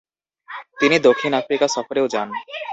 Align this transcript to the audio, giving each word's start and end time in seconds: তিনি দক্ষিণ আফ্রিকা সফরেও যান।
তিনি 0.79 0.95
দক্ষিণ 1.07 1.31
আফ্রিকা 1.39 1.67
সফরেও 1.75 2.05
যান। 2.13 2.29